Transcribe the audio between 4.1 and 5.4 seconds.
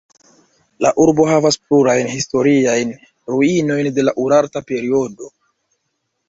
urarta periodo.